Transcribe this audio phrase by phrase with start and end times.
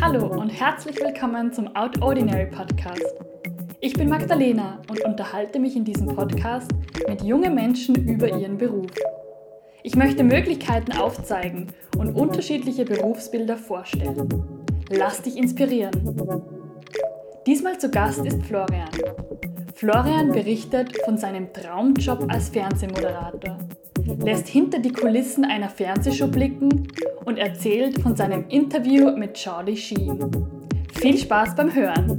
[0.00, 3.14] Hallo und herzlich willkommen zum Out Ordinary Podcast.
[3.80, 6.72] Ich bin Magdalena und unterhalte mich in diesem Podcast
[7.06, 8.90] mit jungen Menschen über ihren Beruf.
[9.84, 14.28] Ich möchte Möglichkeiten aufzeigen und unterschiedliche Berufsbilder vorstellen.
[14.90, 15.92] Lass dich inspirieren.
[17.46, 18.90] Diesmal zu Gast ist Florian.
[19.76, 23.58] Florian berichtet von seinem Traumjob als Fernsehmoderator,
[24.06, 26.88] lässt hinter die Kulissen einer Fernsehshow blicken
[27.24, 30.18] und erzählt von seinem Interview mit Charlie Sheen.
[30.94, 32.18] Viel Spaß beim Hören!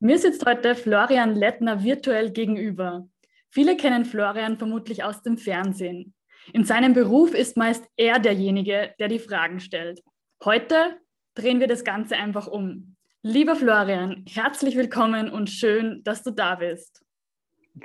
[0.00, 3.08] Mir sitzt heute Florian Lettner virtuell gegenüber.
[3.50, 6.14] Viele kennen Florian vermutlich aus dem Fernsehen.
[6.52, 10.02] In seinem Beruf ist meist er derjenige, der die Fragen stellt.
[10.44, 10.98] Heute
[11.34, 12.95] drehen wir das Ganze einfach um.
[13.28, 17.04] Lieber Florian, herzlich willkommen und schön, dass du da bist.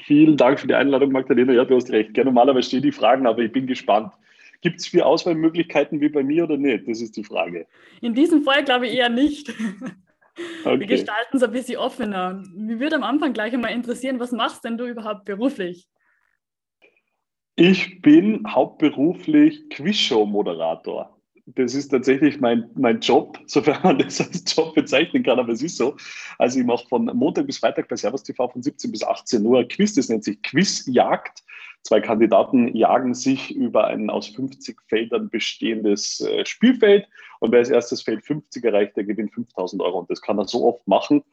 [0.03, 1.51] Vielen Dank für die Einladung, Magdalena.
[1.51, 2.15] Ja, du hast recht.
[2.15, 4.13] Ja, normalerweise stehen die Fragen, aber ich bin gespannt.
[4.61, 6.87] Gibt es vier Auswahlmöglichkeiten wie bei mir oder nicht?
[6.87, 7.65] Das ist die Frage.
[8.01, 9.51] In diesem Fall glaube ich eher nicht.
[10.63, 10.79] Okay.
[10.79, 12.43] Wir gestalten es ein bisschen offener.
[12.55, 15.87] Mir würde am Anfang gleich einmal interessieren, was machst denn du überhaupt beruflich?
[17.55, 21.19] Ich bin hauptberuflich Quizshow-Moderator
[21.55, 25.61] das ist tatsächlich mein, mein Job, sofern man das als Job bezeichnen kann, aber es
[25.61, 25.95] ist so.
[26.37, 29.63] Also ich mache von Montag bis Freitag bei Servus TV von 17 bis 18 Uhr
[29.67, 31.43] Quiz, das nennt sich Quizjagd.
[31.83, 37.07] Zwei Kandidaten jagen sich über ein aus 50 Feldern bestehendes äh, Spielfeld
[37.39, 40.45] und wer als erstes Feld 50 erreicht, der gewinnt 5000 Euro und das kann er
[40.45, 41.23] so oft machen,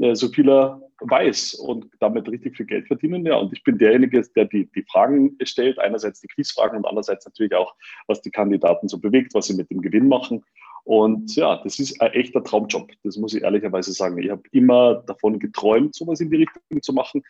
[0.00, 3.26] äh, so viel er weiß und damit richtig viel Geld verdienen.
[3.26, 7.24] Ja, und ich bin derjenige, der die, die Fragen stellt, einerseits die Quizfragen und andererseits
[7.24, 7.74] natürlich auch,
[8.06, 10.44] was die Kandidaten so bewegt, was sie mit dem Gewinn machen.
[10.84, 14.18] Und ja, das ist ein echter Traumjob, das muss ich ehrlicherweise sagen.
[14.18, 17.22] Ich habe immer davon geträumt, sowas in die Richtung zu machen.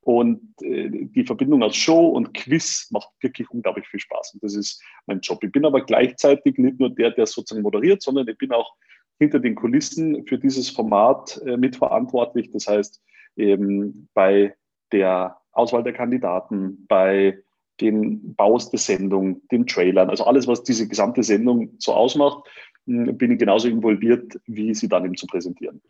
[0.00, 4.34] Und äh, die Verbindung aus Show und Quiz macht wirklich unglaublich viel Spaß.
[4.34, 5.42] Und das ist mein Job.
[5.42, 8.74] Ich bin aber gleichzeitig nicht nur der, der sozusagen moderiert, sondern ich bin auch
[9.18, 12.50] hinter den Kulissen für dieses Format äh, mitverantwortlich.
[12.50, 13.02] Das heißt,
[13.36, 14.54] eben bei
[14.92, 17.38] der Auswahl der Kandidaten, bei
[17.80, 22.48] den Baus der Sendung, den Trailern, also alles, was diese gesamte Sendung so ausmacht,
[22.86, 25.80] bin ich genauso involviert, wie sie dann eben zu präsentieren.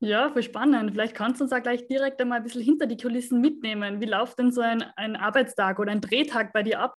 [0.00, 0.90] Ja, voll spannend.
[0.90, 4.00] Vielleicht kannst du uns auch gleich direkt einmal ein bisschen hinter die Kulissen mitnehmen.
[4.00, 6.94] Wie läuft denn so ein, ein Arbeitstag oder ein Drehtag bei dir ab?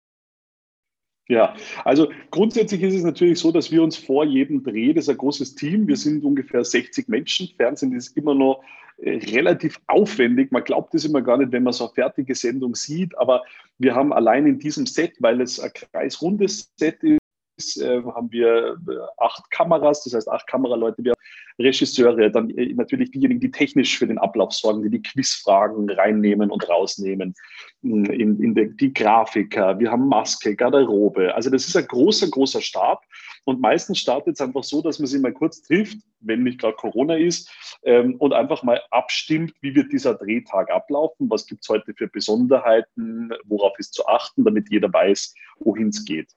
[1.28, 5.08] Ja, also grundsätzlich ist es natürlich so, dass wir uns vor jedem Dreh, das ist
[5.10, 7.48] ein großes Team, wir sind ungefähr 60 Menschen.
[7.56, 8.62] Fernsehen ist immer noch
[8.98, 10.52] äh, relativ aufwendig.
[10.52, 13.42] Man glaubt es immer gar nicht, wenn man so eine fertige Sendung sieht, aber
[13.78, 17.18] wir haben allein in diesem Set, weil es ein kreisrundes Set ist,
[17.58, 21.02] haben wir äh, acht Kameras, das heißt acht Kameraleute.
[21.02, 21.14] Wir
[21.58, 26.50] Regisseure, dann äh, natürlich diejenigen, die technisch für den Ablauf sorgen, die die Quizfragen reinnehmen
[26.50, 27.34] und rausnehmen,
[27.82, 31.34] mm, in, in der, die Grafiker, wir haben Maske, Garderobe.
[31.34, 33.02] Also das ist ein großer, großer Stab.
[33.44, 36.76] Und meistens startet es einfach so, dass man sich mal kurz trifft, wenn nicht gerade
[36.76, 37.50] Corona ist,
[37.84, 42.08] ähm, und einfach mal abstimmt, wie wird dieser Drehtag ablaufen, was gibt es heute für
[42.08, 46.32] Besonderheiten, worauf ist zu achten, damit jeder weiß, wohin es geht.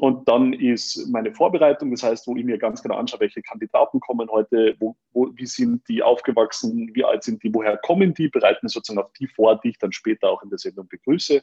[0.00, 4.00] Und dann ist meine Vorbereitung, das heißt, wo ich mir ganz genau anschaue, welche Kandidaten
[4.00, 8.28] kommen heute, wo, wo, wie sind die aufgewachsen, wie alt sind die, woher kommen die,
[8.28, 11.42] bereiten sozusagen auf die vor, die ich dann später auch in der Sendung begrüße.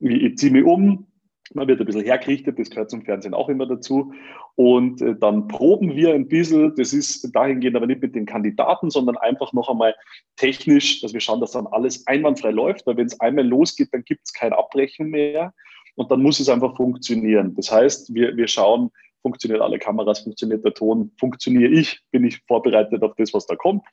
[0.00, 1.06] Ich ziehe mich um,
[1.54, 4.12] man wird ein bisschen hergerichtet, das gehört zum Fernsehen auch immer dazu.
[4.56, 8.90] Und äh, dann proben wir ein bisschen, das ist dahingehend aber nicht mit den Kandidaten,
[8.90, 9.94] sondern einfach noch einmal
[10.36, 14.04] technisch, dass wir schauen, dass dann alles einwandfrei läuft, weil wenn es einmal losgeht, dann
[14.04, 15.52] gibt es kein Abbrechen mehr
[15.96, 17.54] und dann muss es einfach funktionieren.
[17.54, 18.90] Das heißt, wir, wir schauen,
[19.22, 23.56] funktioniert alle Kameras, funktioniert der Ton, funktioniere ich, bin ich vorbereitet auf das, was da
[23.56, 23.84] kommt.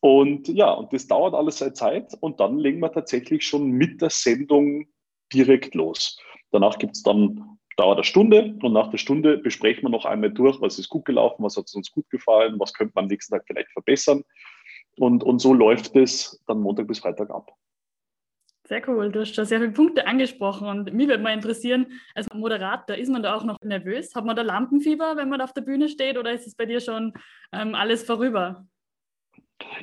[0.00, 4.00] Und ja, und das dauert alles seit Zeit und dann legen wir tatsächlich schon mit
[4.00, 4.86] der Sendung
[5.32, 6.18] direkt los.
[6.52, 10.30] Danach gibt es dann, dauert eine Stunde und nach der Stunde besprechen wir noch einmal
[10.30, 13.34] durch, was ist gut gelaufen, was hat uns gut gefallen, was könnte man am nächsten
[13.34, 14.24] Tag vielleicht verbessern.
[14.96, 17.52] Und, und so läuft es dann Montag bis Freitag ab.
[18.70, 22.28] Sehr cool, du hast schon sehr viele Punkte angesprochen und mich würde mal interessieren, als
[22.32, 24.14] Moderator, ist man da auch noch nervös?
[24.14, 26.78] Hat man da Lampenfieber, wenn man auf der Bühne steht oder ist es bei dir
[26.78, 27.12] schon
[27.52, 28.64] ähm, alles vorüber?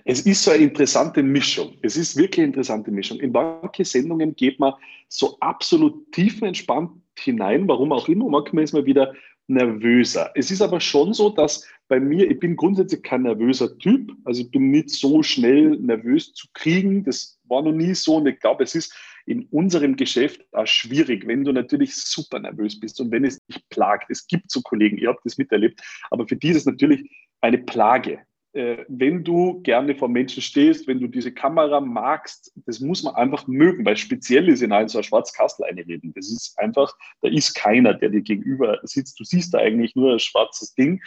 [0.06, 1.78] Es ist so eine interessante Mischung.
[1.82, 3.20] Es ist wirklich eine interessante Mischung.
[3.20, 4.74] In manche Sendungen geht man
[5.10, 8.30] so absolut tiefenentspannt hinein, warum auch immer.
[8.30, 9.14] Manchmal ist man wieder
[9.48, 10.32] nervöser.
[10.36, 14.12] Es ist aber schon so, dass bei mir, ich bin grundsätzlich kein nervöser Typ.
[14.26, 17.04] Also ich bin nicht so schnell nervös zu kriegen.
[17.04, 18.18] Das war noch nie so.
[18.18, 18.94] Und ich glaube, es ist
[19.26, 23.62] in unserem Geschäft auch schwierig, wenn du natürlich super nervös bist und wenn es dich
[23.70, 24.10] plagt.
[24.10, 27.10] Es gibt so Kollegen, ihr habt das miterlebt, aber für die ist es natürlich
[27.42, 28.20] eine Plage.
[28.54, 33.16] Äh, wenn du gerne vor Menschen stehst, wenn du diese Kamera magst, das muss man
[33.16, 36.14] einfach mögen, weil speziell ist in einem so ein Schwarzkastel einreden.
[36.16, 36.92] Das ist einfach,
[37.22, 39.20] da ist keiner, der dir gegenüber sitzt.
[39.20, 41.02] Du siehst da eigentlich nur ein schwarzes Ding.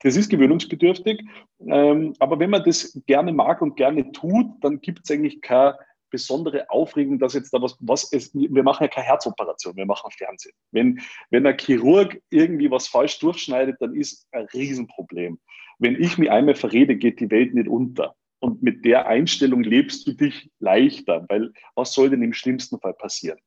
[0.00, 1.22] Das ist gewöhnungsbedürftig.
[1.66, 5.76] Ähm, aber wenn man das gerne mag und gerne tut, dann gibt es eigentlich keine
[6.14, 10.12] besondere Aufregung, dass jetzt da was, was ist, wir machen ja keine Herzoperation, wir machen
[10.12, 10.54] Fernsehen.
[10.70, 11.00] Wenn,
[11.30, 15.40] wenn ein Chirurg irgendwie was falsch durchschneidet, dann ist ein Riesenproblem.
[15.80, 18.14] Wenn ich mich einmal verrede, geht die Welt nicht unter.
[18.38, 22.94] Und mit der Einstellung lebst du dich leichter, weil was soll denn im schlimmsten Fall
[22.94, 23.38] passieren?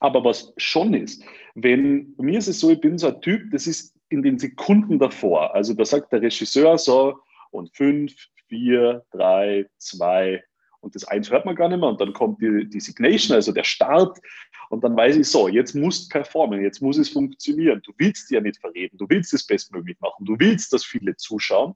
[0.00, 1.22] Aber was schon ist,
[1.54, 4.98] wenn, mir ist es so, ich bin so ein Typ, das ist in den Sekunden
[4.98, 5.54] davor.
[5.54, 7.20] Also da sagt der Regisseur so,
[7.52, 8.12] und fünf,
[8.48, 10.42] vier, drei, zwei,
[10.80, 11.88] und das eins hört man gar nicht mehr.
[11.88, 14.18] Und dann kommt die, die Signation, also der Start.
[14.70, 17.82] Und dann weiß ich so, jetzt muss performen, jetzt muss es funktionieren.
[17.84, 21.74] Du willst ja nicht verreden, du willst es bestmöglich machen, du willst, dass viele zuschauen.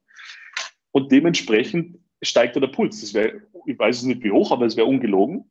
[0.92, 3.00] Und dementsprechend steigt der Puls.
[3.00, 5.50] Das wäre, ich weiß es nicht wie hoch, aber es wäre ungelogen.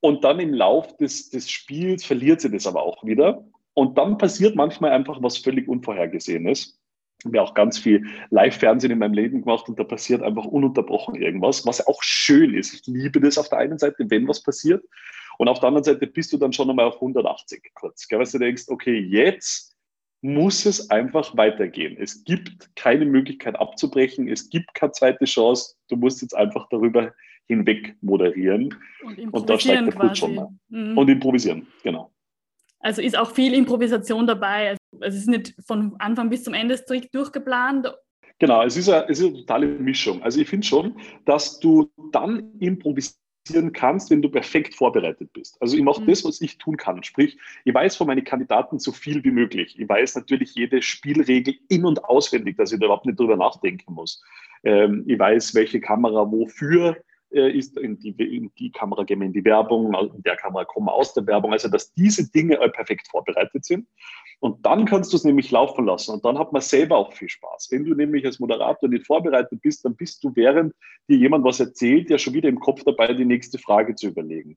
[0.00, 3.44] Und dann im Lauf des, des Spiels verliert sie das aber auch wieder.
[3.74, 6.81] Und dann passiert manchmal einfach was völlig Unvorhergesehenes.
[7.22, 11.14] Ich habe auch ganz viel Live-Fernsehen in meinem Leben gemacht und da passiert einfach ununterbrochen
[11.14, 12.74] irgendwas, was auch schön ist.
[12.74, 14.84] Ich liebe das auf der einen Seite, wenn was passiert.
[15.38, 18.08] Und auf der anderen Seite bist du dann schon einmal auf 180 kurz.
[18.08, 18.18] Gell?
[18.18, 19.76] Weil du denkst, okay, jetzt
[20.20, 21.96] muss es einfach weitergehen.
[21.98, 24.28] Es gibt keine Möglichkeit abzubrechen.
[24.28, 25.74] Es gibt keine zweite Chance.
[25.88, 27.12] Du musst jetzt einfach darüber
[27.46, 28.74] hinweg moderieren.
[29.04, 30.48] Und, und da steigt der Puls schon mal.
[30.68, 30.96] Mhm.
[30.96, 32.12] Und improvisieren, genau.
[32.82, 34.70] Also ist auch viel Improvisation dabei.
[34.70, 37.94] Also es ist nicht von Anfang bis zum Ende strikt durchgeplant.
[38.38, 40.20] Genau, es ist eine, es ist eine totale Mischung.
[40.22, 45.62] Also ich finde schon, dass du dann improvisieren kannst, wenn du perfekt vorbereitet bist.
[45.62, 46.06] Also ich mache mhm.
[46.06, 47.04] das, was ich tun kann.
[47.04, 49.78] Sprich, ich weiß von meinen Kandidaten so viel wie möglich.
[49.78, 53.94] Ich weiß natürlich jede Spielregel in- und auswendig, dass ich da überhaupt nicht drüber nachdenken
[53.94, 54.24] muss.
[54.64, 56.96] Ähm, ich weiß, welche Kamera wofür
[57.32, 60.86] ist, in die, in die Kamera gehen wir in die Werbung, in der Kamera kommen
[60.86, 63.88] wir aus der Werbung, also dass diese Dinge perfekt vorbereitet sind.
[64.40, 67.28] Und dann kannst du es nämlich laufen lassen und dann hat man selber auch viel
[67.28, 67.68] Spaß.
[67.70, 70.74] Wenn du nämlich als Moderator nicht vorbereitet bist, dann bist du, während
[71.08, 74.56] dir jemand was erzählt, ja schon wieder im Kopf dabei, die nächste Frage zu überlegen.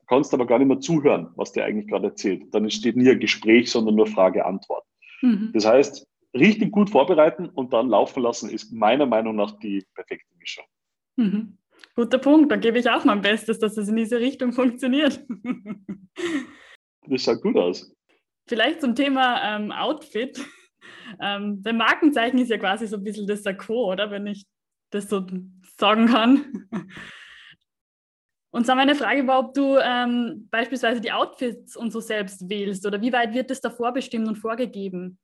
[0.00, 2.52] Du kannst aber gar nicht mehr zuhören, was der eigentlich gerade erzählt.
[2.52, 4.84] Dann entsteht nie ein Gespräch, sondern nur Frage-Antwort.
[5.22, 5.50] Mhm.
[5.54, 10.34] Das heißt, richtig gut vorbereiten und dann laufen lassen ist meiner Meinung nach die perfekte
[10.38, 10.64] Mischung.
[11.16, 11.58] Mhm.
[11.94, 15.24] Guter Punkt, dann gebe ich auch mein Bestes, dass es in diese Richtung funktioniert.
[17.08, 17.94] das schaut gut aus.
[18.48, 20.44] Vielleicht zum Thema ähm, Outfit.
[21.20, 24.10] Ähm, der Markenzeichen ist ja quasi so ein bisschen das Sakko, oder?
[24.10, 24.44] Wenn ich
[24.90, 25.26] das so
[25.78, 26.68] sagen kann.
[28.50, 32.86] Und so meine Frage war, ob du ähm, beispielsweise die Outfits und so selbst wählst
[32.86, 35.18] oder wie weit wird das da vorbestimmt und vorgegeben?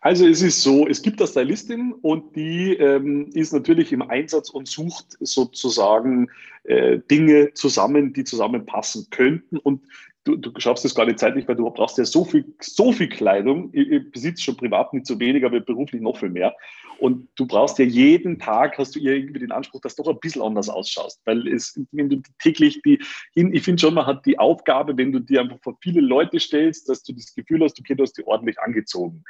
[0.00, 4.50] Also es ist so, es gibt eine Stylistin und die ähm, ist natürlich im Einsatz
[4.50, 6.28] und sucht sozusagen
[6.64, 9.58] äh, Dinge zusammen, die zusammenpassen könnten.
[9.58, 9.82] Und
[10.24, 13.08] du, du schaffst das gar nicht zeitlich, weil du brauchst ja so viel, so viel
[13.08, 13.70] Kleidung.
[13.72, 16.52] Ich, ich besitze schon privat nicht so wenig, aber beruflich noch viel mehr.
[16.98, 20.20] Und du brauchst ja jeden Tag, hast du irgendwie den Anspruch, dass du doch ein
[20.20, 21.20] bisschen anders ausschaust.
[21.24, 23.00] Weil es, wenn du täglich die,
[23.34, 26.88] ich finde schon, man hat die Aufgabe, wenn du dir einfach vor viele Leute stellst,
[26.88, 29.24] dass du das Gefühl hast, okay, du hast die ordentlich angezogen.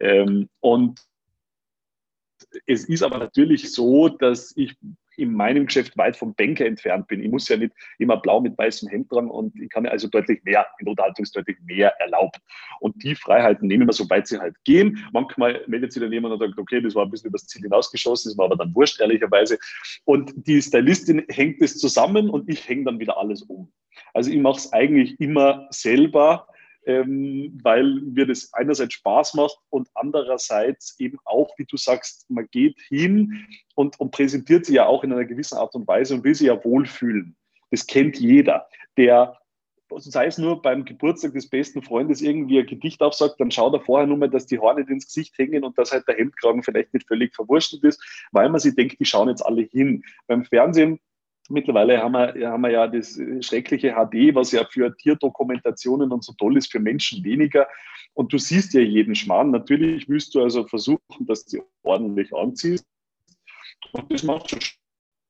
[0.00, 1.00] Ähm, und
[2.66, 4.76] es ist aber natürlich so, dass ich
[5.16, 7.22] in meinem Geschäft weit vom Banker entfernt bin.
[7.22, 10.42] Ich muss ja nicht immer blau mit weißem Hemd dran und ich kann also deutlich
[10.44, 12.40] mehr, in Unterhaltung ist deutlich mehr erlaubt.
[12.80, 15.04] Und die Freiheiten nehmen wir, soweit sie halt gehen.
[15.12, 18.30] Manchmal meldet sich dann jemand und sagt, okay, das war ein bisschen übers Ziel hinausgeschossen,
[18.30, 19.58] das war aber dann wurscht, ehrlicherweise.
[20.04, 23.72] Und die Stylistin hängt es zusammen und ich hänge dann wieder alles um.
[24.12, 26.48] Also ich mache es eigentlich immer selber
[26.86, 32.48] ähm, weil mir das einerseits Spaß macht und andererseits eben auch, wie du sagst, man
[32.50, 36.24] geht hin und, und präsentiert sie ja auch in einer gewissen Art und Weise und
[36.24, 37.36] will sie ja wohlfühlen.
[37.70, 38.68] Das kennt jeder.
[38.96, 39.38] Der
[39.96, 43.80] sei es nur beim Geburtstag des besten Freundes irgendwie ein Gedicht aufsagt, dann schaut er
[43.80, 46.94] vorher nur mal, dass die nicht ins Gesicht hängen und dass halt der Hemdkragen vielleicht
[46.94, 50.02] nicht völlig verwurschtelt ist, weil man sich denkt, die schauen jetzt alle hin.
[50.26, 50.98] Beim Fernsehen
[51.50, 56.32] Mittlerweile haben wir, haben wir ja das schreckliche HD, was ja für Tierdokumentationen und so
[56.38, 57.68] toll ist, für Menschen weniger.
[58.14, 59.50] Und du siehst ja jeden Schmarrn.
[59.50, 62.86] Natürlich willst du also versuchen, dass du ordentlich anziehst.
[63.92, 64.60] Und das macht schon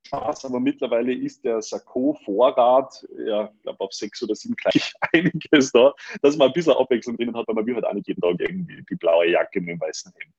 [0.06, 5.73] Spaß, aber mittlerweile ist der Sakko-Vorrat, ja, ich glaube, auf sechs oder sieben gleich einiges
[5.73, 5.92] da,
[6.23, 8.37] dass man ein bisschen Abwechslung drinnen hat, weil man will halt auch nicht jeden Tag
[8.38, 10.35] irgendwie die blaue Jacke mit dem weißen Hemd.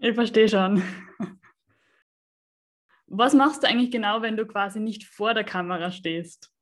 [0.00, 0.82] Ich verstehe schon.
[3.10, 6.52] Was machst du eigentlich genau, wenn du quasi nicht vor der Kamera stehst?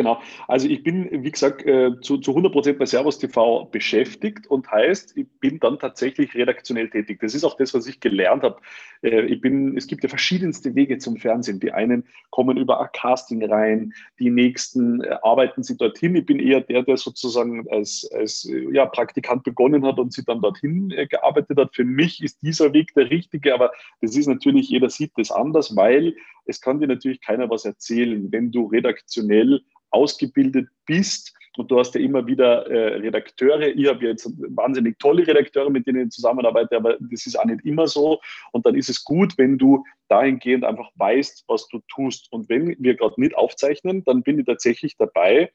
[0.00, 0.22] Genau.
[0.48, 4.70] Also ich bin, wie gesagt, äh, zu, zu 100 Prozent bei Servus TV beschäftigt und
[4.70, 7.20] heißt, ich bin dann tatsächlich redaktionell tätig.
[7.20, 8.58] Das ist auch das, was ich gelernt habe.
[9.02, 11.60] Äh, ich bin, es gibt ja verschiedenste Wege zum Fernsehen.
[11.60, 16.16] Die einen kommen über ein Casting rein, die nächsten äh, arbeiten sie dorthin.
[16.16, 20.40] Ich bin eher der, der sozusagen als, als ja, Praktikant begonnen hat und sie dann
[20.40, 21.74] dorthin gearbeitet hat.
[21.74, 25.76] Für mich ist dieser Weg der richtige, aber das ist natürlich, jeder sieht das anders,
[25.76, 26.14] weil
[26.46, 31.34] es kann dir natürlich keiner was erzählen, wenn du redaktionell ausgebildet bist.
[31.56, 33.68] Und du hast ja immer wieder äh, Redakteure.
[33.68, 37.64] Ich habe jetzt wahnsinnig tolle Redakteure, mit denen ich zusammenarbeite, aber das ist auch nicht
[37.64, 38.20] immer so.
[38.52, 42.28] Und dann ist es gut, wenn du dahingehend einfach weißt, was du tust.
[42.30, 45.50] Und wenn wir gerade nicht aufzeichnen, dann bin ich tatsächlich dabei,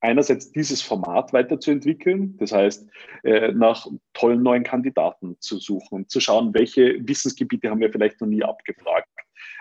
[0.00, 2.88] einerseits dieses Format weiterzuentwickeln, das heißt,
[3.24, 8.28] äh, nach tollen neuen Kandidaten zu suchen zu schauen, welche Wissensgebiete haben wir vielleicht noch
[8.28, 9.08] nie abgefragt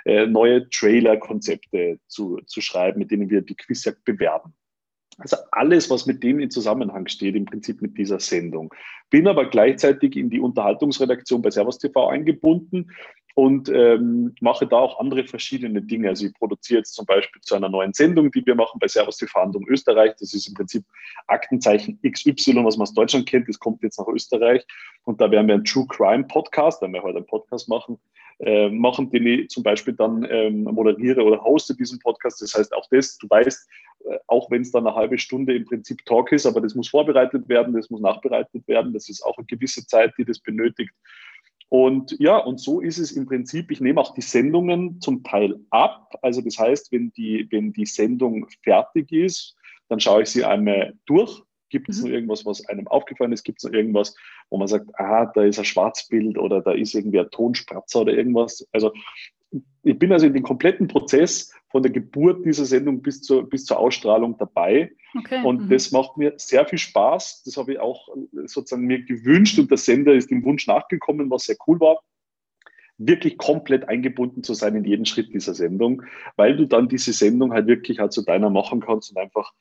[0.05, 4.53] äh, neue Trailer-Konzepte zu, zu schreiben, mit denen wir die Quizjagd bewerben.
[5.17, 8.73] Also alles, was mit dem in Zusammenhang steht, im Prinzip mit dieser Sendung.
[9.09, 12.91] Bin aber gleichzeitig in die Unterhaltungsredaktion bei Servus TV eingebunden
[13.33, 16.09] und ähm, mache da auch andere verschiedene Dinge.
[16.09, 19.17] Also ich produziere jetzt zum Beispiel zu einer neuen Sendung, die wir machen bei Servus
[19.17, 20.13] TV um Österreich.
[20.19, 20.85] Das ist im Prinzip
[21.27, 23.47] Aktenzeichen XY, was man aus Deutschland kennt.
[23.49, 24.65] Das kommt jetzt nach Österreich.
[25.03, 27.99] Und da werden wir einen True Crime Podcast, da werden wir heute einen Podcast machen,
[28.39, 32.41] äh, machen, den ich zum Beispiel dann ähm, moderiere oder hoste diesen Podcast.
[32.41, 33.69] Das heißt, auch das, du weißt,
[34.05, 36.89] äh, auch wenn es dann eine halbe Stunde im Prinzip Talk ist, aber das muss
[36.89, 40.91] vorbereitet werden, das muss nachbereitet werden, das ist auch eine gewisse Zeit, die das benötigt.
[41.69, 43.71] Und ja, und so ist es im Prinzip.
[43.71, 46.13] Ich nehme auch die Sendungen zum Teil ab.
[46.21, 49.55] Also das heißt, wenn die, wenn die Sendung fertig ist,
[49.89, 52.03] dann schaue ich sie einmal durch Gibt es mhm.
[52.03, 53.43] noch irgendwas, was einem aufgefallen ist?
[53.43, 54.15] Gibt es noch irgendwas,
[54.49, 58.13] wo man sagt, ah, da ist ein Schwarzbild oder da ist irgendwie ein Tonspratzer oder
[58.13, 58.67] irgendwas?
[58.71, 58.93] Also
[59.83, 63.65] ich bin also in den kompletten Prozess von der Geburt dieser Sendung bis zur, bis
[63.65, 64.91] zur Ausstrahlung dabei.
[65.17, 65.43] Okay.
[65.43, 65.69] Und mhm.
[65.69, 67.43] das macht mir sehr viel Spaß.
[67.43, 68.09] Das habe ich auch
[68.45, 72.01] sozusagen mir gewünscht und der Sender ist dem Wunsch nachgekommen, was sehr cool war
[72.97, 76.03] wirklich komplett eingebunden zu sein in jeden Schritt dieser Sendung,
[76.35, 79.53] weil du dann diese Sendung halt wirklich halt zu deiner machen kannst und einfach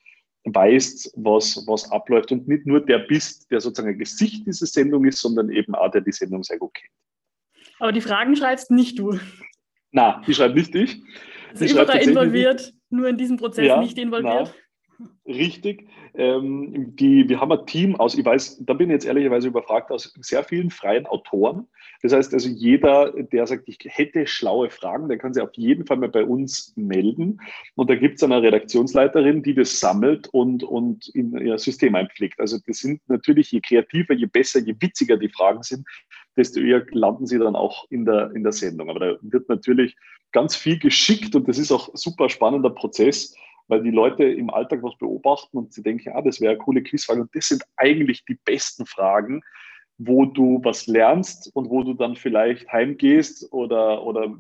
[0.44, 5.04] weißt, was, was abläuft und nicht nur der bist, der sozusagen ein Gesicht dieser Sendung
[5.04, 6.92] ist, sondern eben auch der die Sendung sehr gut kennt.
[7.78, 9.18] Aber die Fragen schreibst nicht du.
[9.90, 11.02] Na, die schreibt nicht ich.
[11.50, 14.54] Also überall involviert, nur in diesem Prozess ja, nicht involviert.
[15.26, 15.88] Richtig.
[16.14, 19.90] Ähm, die, wir haben ein Team aus, ich weiß, da bin ich jetzt ehrlicherweise überfragt,
[19.90, 21.66] aus sehr vielen freien Autoren.
[22.02, 25.86] Das heißt also, jeder, der sagt, ich hätte schlaue Fragen, der kann sich auf jeden
[25.86, 27.40] Fall mal bei uns melden.
[27.74, 32.38] Und da gibt es eine Redaktionsleiterin, die das sammelt und, und in ihr System einpflegt.
[32.38, 35.86] Also das sind natürlich, je kreativer, je besser, je witziger die Fragen sind,
[36.36, 38.90] desto eher landen sie dann auch in der, in der Sendung.
[38.90, 39.96] Aber da wird natürlich
[40.32, 43.34] ganz viel geschickt und das ist auch super spannender Prozess
[43.68, 46.83] weil die Leute im Alltag was beobachten und sie denken, ja, das wäre eine coole
[46.83, 47.23] Quizfrage.
[47.23, 49.42] Und das sind eigentlich die besten Fragen,
[49.99, 54.35] wo du was lernst und wo du dann vielleicht heimgehst oder, oder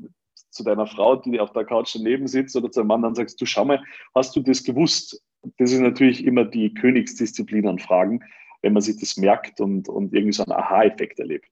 [0.50, 3.40] zu deiner Frau, die auf der Couch daneben sitzt oder zu einem Mann, dann sagst
[3.40, 3.82] du, schau mal,
[4.14, 5.22] hast du das gewusst?
[5.58, 8.20] Das ist natürlich immer die Königsdisziplin an Fragen,
[8.62, 11.50] wenn man sich das merkt und, und irgendwie so einen Aha-Effekt erlebt.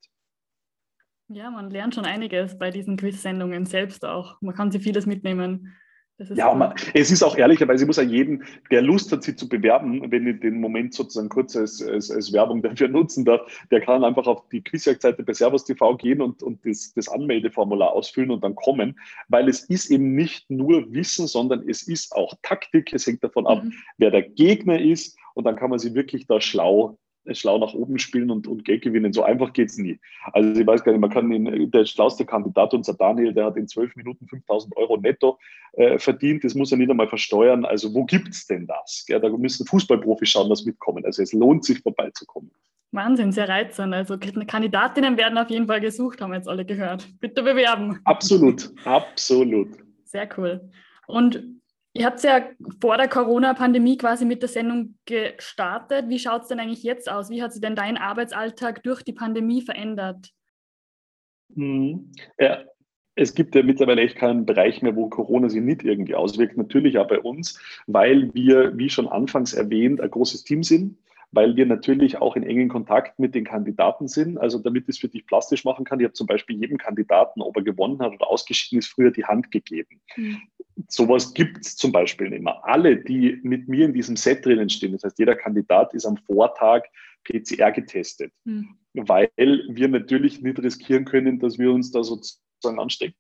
[1.28, 4.40] Ja, man lernt schon einiges bei diesen Quiz-Sendungen selbst auch.
[4.40, 5.74] Man kann sich vieles mitnehmen
[6.18, 9.48] ja, man, es ist auch ehrlicherweise, ich muss ja jeden, der Lust hat, sie zu
[9.48, 13.40] bewerben, wenn ich den Moment sozusagen kurz als, als, als Werbung dafür nutzen darf,
[13.70, 17.92] der kann einfach auf die Quizjagd-Seite bei Servus TV gehen und, und das, das Anmeldeformular
[17.92, 22.34] ausfüllen und dann kommen, weil es ist eben nicht nur Wissen, sondern es ist auch
[22.42, 22.92] Taktik.
[22.92, 23.72] Es hängt davon ab, mhm.
[23.98, 26.98] wer der Gegner ist und dann kann man sie wirklich da schlau
[27.32, 29.12] schlau nach oben spielen und, und Geld gewinnen.
[29.12, 29.98] So einfach geht es nie.
[30.32, 33.56] Also ich weiß gar nicht, man kann in, der schlauste Kandidat, unser Daniel, der hat
[33.56, 35.38] in zwölf Minuten 5000 Euro netto
[35.74, 36.44] äh, verdient.
[36.44, 37.64] Das muss er nicht einmal versteuern.
[37.64, 39.04] Also wo gibt es denn das?
[39.08, 41.04] Ja, da müssen Fußballprofis schauen, dass mitkommen.
[41.04, 42.50] Also es lohnt sich vorbeizukommen.
[42.92, 43.94] Wahnsinn, sehr reizend.
[43.94, 47.08] Also Kandidatinnen werden auf jeden Fall gesucht, haben wir jetzt alle gehört.
[47.20, 47.98] Bitte bewerben.
[48.04, 49.68] Absolut, absolut.
[50.04, 50.68] Sehr cool.
[51.06, 51.42] Und
[51.94, 52.48] Ihr habt ja
[52.80, 56.08] vor der Corona-Pandemie quasi mit der Sendung gestartet.
[56.08, 57.28] Wie schaut es denn eigentlich jetzt aus?
[57.28, 60.30] Wie hat sich denn dein Arbeitsalltag durch die Pandemie verändert?
[61.54, 62.12] Mhm.
[62.38, 62.64] Ja,
[63.14, 66.56] es gibt ja mittlerweile echt keinen Bereich mehr, wo Corona sich nicht irgendwie auswirkt.
[66.56, 70.96] Natürlich auch bei uns, weil wir, wie schon anfangs erwähnt, ein großes Team sind
[71.32, 74.38] weil wir natürlich auch in engen Kontakt mit den Kandidaten sind.
[74.38, 77.40] Also damit ich es für dich plastisch machen kann, ich habe zum Beispiel jedem Kandidaten,
[77.40, 80.00] ob er gewonnen hat oder ausgeschieden ist, früher die Hand gegeben.
[80.16, 80.42] Mhm.
[80.88, 82.64] Sowas gibt es zum Beispiel nicht mehr.
[82.64, 86.16] Alle, die mit mir in diesem Set drinnen stehen, das heißt, jeder Kandidat ist am
[86.16, 86.84] Vortag
[87.24, 88.76] PCR getestet, mhm.
[88.94, 93.16] weil wir natürlich nicht riskieren können, dass wir uns da sozusagen anstecken.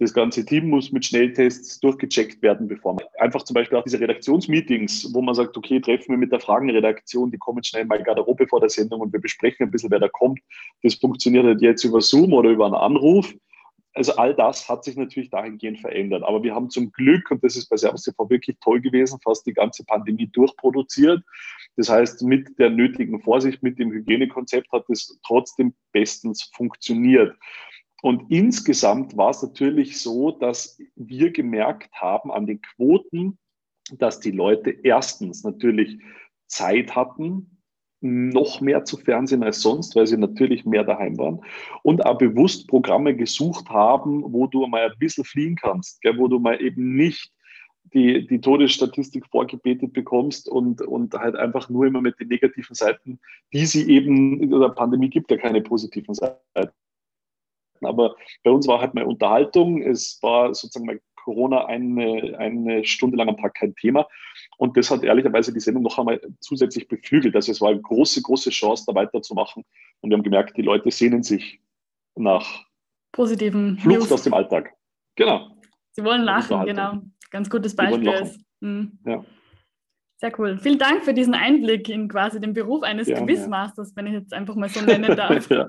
[0.00, 3.98] Das ganze Team muss mit Schnelltests durchgecheckt werden, bevor man einfach zum Beispiel auch diese
[3.98, 8.46] Redaktionsmeetings, wo man sagt, okay, treffen wir mit der Fragenredaktion, die kommen schnell mal Garderobe
[8.46, 10.38] vor der Sendung und wir besprechen ein bisschen, wer da kommt.
[10.84, 13.34] Das funktioniert halt jetzt über Zoom oder über einen Anruf.
[13.94, 16.22] Also all das hat sich natürlich dahingehend verändert.
[16.22, 19.46] Aber wir haben zum Glück, und das ist bei Servus TV wirklich toll gewesen, fast
[19.46, 21.22] die ganze Pandemie durchproduziert.
[21.76, 27.36] Das heißt, mit der nötigen Vorsicht, mit dem Hygienekonzept hat es trotzdem bestens funktioniert.
[28.02, 33.38] Und insgesamt war es natürlich so, dass wir gemerkt haben an den Quoten,
[33.92, 35.98] dass die Leute erstens natürlich
[36.46, 37.57] Zeit hatten,
[38.00, 41.40] noch mehr zu Fernsehen als sonst, weil sie natürlich mehr daheim waren
[41.82, 46.28] und auch bewusst Programme gesucht haben, wo du mal ein bisschen fliehen kannst, gell, wo
[46.28, 47.32] du mal eben nicht
[47.94, 53.18] die, die Todesstatistik vorgebetet bekommst und, und halt einfach nur immer mit den negativen Seiten,
[53.52, 56.38] die sie eben in der Pandemie gibt, ja keine positiven Seiten.
[57.80, 59.82] Aber bei uns war halt mal Unterhaltung.
[59.82, 64.06] Es war sozusagen bei Corona eine, eine Stunde lang am Tag kein Thema.
[64.56, 67.34] Und das hat ehrlicherweise die Sendung noch einmal zusätzlich beflügelt.
[67.34, 69.64] Also es war eine große, große Chance, da weiterzumachen.
[70.00, 71.60] Und wir haben gemerkt, die Leute sehnen sich
[72.16, 72.64] nach
[73.12, 74.12] positiven Flucht News.
[74.12, 74.72] aus dem Alltag.
[75.16, 75.50] Genau.
[75.92, 76.98] Sie wollen lachen, genau.
[77.30, 78.32] Ganz gutes Beispiel.
[78.60, 78.98] Mhm.
[79.04, 79.24] Ja.
[80.20, 80.58] Sehr cool.
[80.58, 84.32] Vielen Dank für diesen Einblick in quasi den Beruf eines ja, Quizmasters, wenn ich jetzt
[84.32, 85.48] einfach mal so nennen darf.
[85.48, 85.68] ja.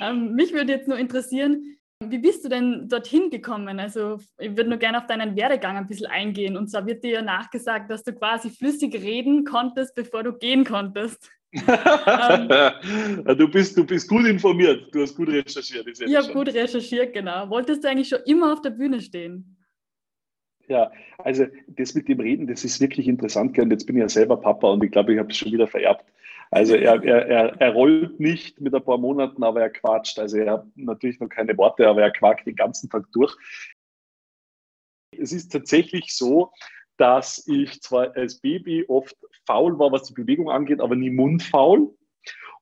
[0.00, 3.78] ähm, mich würde jetzt nur interessieren, wie bist du denn dorthin gekommen?
[3.80, 6.56] Also ich würde nur gerne auf deinen Werdegang ein bisschen eingehen.
[6.56, 10.64] Und zwar wird dir ja nachgesagt, dass du quasi flüssig reden konntest, bevor du gehen
[10.64, 11.30] konntest.
[11.54, 15.86] du, bist, du bist gut informiert, du hast gut recherchiert.
[15.86, 17.48] Ich habe gut recherchiert, genau.
[17.48, 19.56] Wolltest du eigentlich schon immer auf der Bühne stehen?
[20.66, 23.56] Ja, also das mit dem Reden, das ist wirklich interessant.
[23.58, 25.68] Und jetzt bin ich ja selber Papa und ich glaube, ich habe es schon wieder
[25.68, 26.04] vererbt.
[26.54, 30.20] Also er, er, er, rollt nicht mit ein paar Monaten, aber er quatscht.
[30.20, 33.36] Also er hat natürlich noch keine Worte, aber er quakt den ganzen Tag durch.
[35.10, 36.52] Es ist tatsächlich so,
[36.96, 39.16] dass ich zwar als Baby oft
[39.48, 41.92] faul war, was die Bewegung angeht, aber nie mundfaul.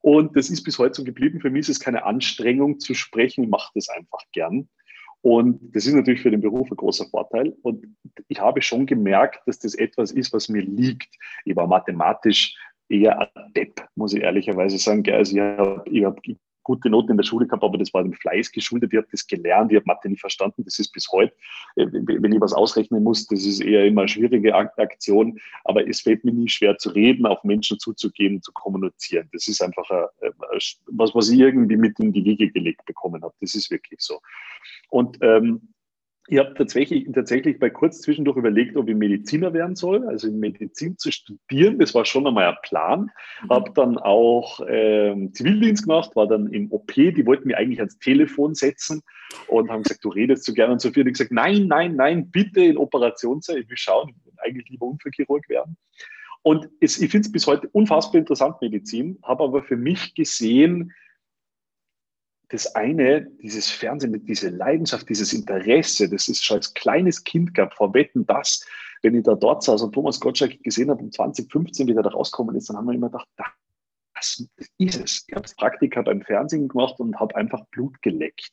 [0.01, 1.41] Und das ist bis heute so geblieben.
[1.41, 4.71] Für mich ist es keine Anstrengung zu sprechen, ich mache das einfach gern.
[5.21, 7.55] Und das ist natürlich für den Beruf ein großer Vorteil.
[7.61, 7.95] Und
[8.29, 11.15] ich habe schon gemerkt, dass das etwas ist, was mir liegt.
[11.45, 12.57] Ich war mathematisch
[12.93, 15.11] eher adept, muss ich ehrlicherweise sagen.
[15.13, 16.21] Also ich habe hab
[16.65, 18.93] gute Noten in der Schule gehabt, aber das war dem Fleiß geschuldet.
[18.93, 20.65] Ich habe das gelernt, ich habe Mathe nicht verstanden.
[20.65, 21.35] Das ist bis heute,
[21.77, 25.39] äh, wenn ich was ausrechnen muss, das ist eher immer eine schwierige Aktion.
[25.65, 29.29] Aber es fällt mir nie schwer zu reden, auf Menschen zuzugehen, zu kommunizieren.
[29.33, 29.89] Das ist einfach
[30.87, 33.35] was, was ich irgendwie mit in die Wiege gelegt bekommen habe.
[33.41, 34.21] Das ist wirklich so.
[34.91, 35.73] Und ähm,
[36.29, 40.39] ich habe tatsächlich, tatsächlich bei kurz zwischendurch überlegt, ob ich Mediziner werden soll, also in
[40.39, 41.79] Medizin zu studieren.
[41.81, 43.11] Das war schon einmal ein Plan.
[43.43, 43.49] Mhm.
[43.51, 46.93] Habe dann auch ähm, Zivildienst gemacht, war dann im OP.
[46.95, 49.03] Die wollten mir eigentlich ans Telefon setzen
[49.49, 51.03] und haben gesagt, du redest so gerne und so viel.
[51.03, 53.59] Und ich gesagt, nein, nein, nein, bitte in Operationssaal.
[53.59, 55.77] Ich will schauen, ich will eigentlich lieber Unfallchirurg werden.
[56.43, 60.93] Und es, ich finde es bis heute unfassbar interessant, Medizin, habe aber für mich gesehen,
[62.53, 67.55] das eine, dieses Fernsehen mit dieser Leidenschaft, dieses Interesse, das ist schon als kleines Kind
[67.55, 68.67] gab, vor Wetten das,
[69.01, 72.11] wenn ich da dort saß und Thomas Gottschalk gesehen habe, um 2015, wie er da
[72.11, 73.29] rausgekommen ist, dann haben wir immer gedacht,
[74.15, 74.47] das
[74.79, 75.25] ist es.
[75.27, 78.53] Ich habe Praktika beim Fernsehen gemacht und habe einfach Blut geleckt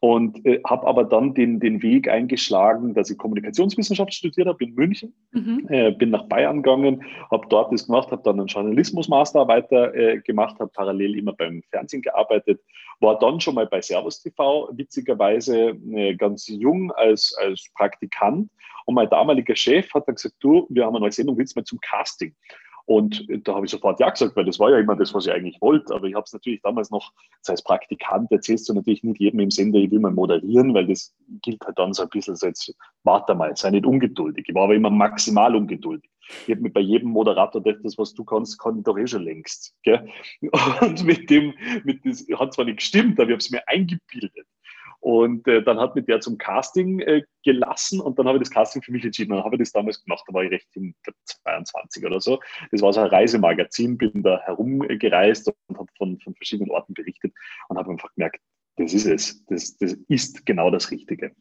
[0.00, 4.74] und äh, habe aber dann den, den Weg eingeschlagen, dass ich Kommunikationswissenschaft studiert habe in
[4.74, 5.66] München, mhm.
[5.68, 10.20] äh, bin nach Bayern gegangen, habe dort das gemacht, habe dann einen Journalismusmaster weiter äh,
[10.20, 12.60] gemacht, habe parallel immer beim Fernsehen gearbeitet,
[13.00, 18.50] war dann schon mal bei Servus TV, witzigerweise äh, ganz jung als, als Praktikant
[18.88, 21.60] und mein damaliger Chef hat dann gesagt, du, wir haben eine neue Sendung, willst du
[21.60, 22.34] mal zum Casting?
[22.88, 25.32] Und da habe ich sofort ja gesagt, weil das war ja immer das, was ich
[25.32, 25.94] eigentlich wollte.
[25.94, 29.40] Aber ich habe es natürlich damals noch, das heißt Praktikant, erzählst du natürlich nicht jedem
[29.40, 32.74] im Sender, ich will mal moderieren, weil das gilt halt dann so ein bisschen jetzt,
[33.04, 34.46] warte mal, sei nicht ungeduldig.
[34.48, 36.10] Ich war aber immer maximal ungeduldig.
[36.46, 39.06] Ich habe mir bei jedem Moderator gedacht, das, was du kannst, kann ich doch eh
[39.06, 39.74] schon längst.
[39.82, 40.08] Gell?
[40.80, 41.52] Und mit dem,
[41.84, 44.46] mit das hat zwar nicht gestimmt, aber ich habe es mir eingebildet.
[45.00, 48.50] Und äh, dann hat mich der zum Casting äh, gelassen und dann habe ich das
[48.50, 49.30] Casting für mich entschieden.
[49.30, 50.92] Dann habe ich das damals gemacht, da war ich recht jung,
[51.44, 52.40] 22 oder so.
[52.72, 57.32] Das war so ein Reisemagazin, bin da herumgereist und habe von, von verschiedenen Orten berichtet
[57.68, 58.40] und habe einfach gemerkt,
[58.76, 61.32] das ist es, das, das ist genau das Richtige.